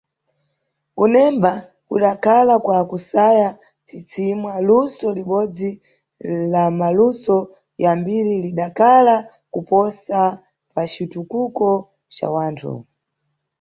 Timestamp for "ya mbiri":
7.83-8.33